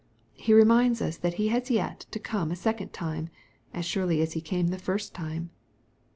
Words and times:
He 0.33 0.51
reminds 0.51 0.99
us 0.99 1.15
that 1.17 1.35
He 1.35 1.49
has 1.49 1.69
yet 1.69 2.07
to 2.09 2.17
come 2.17 2.49
a 2.49 2.55
second 2.55 2.91
time, 2.91 3.29
as 3.71 3.85
surely 3.85 4.19
as 4.23 4.33
He 4.33 4.41
came 4.41 4.69
the 4.69 4.79
first 4.79 5.13
time. 5.13 5.51